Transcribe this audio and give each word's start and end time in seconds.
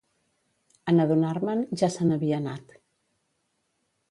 En 0.93 1.03
adonar-me'n, 1.03 1.61
ja 1.83 1.91
se 1.97 2.09
n'havia 2.09 2.41
anat. 2.43 2.75